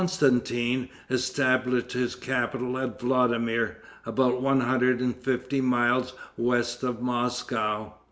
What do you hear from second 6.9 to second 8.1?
Moscow.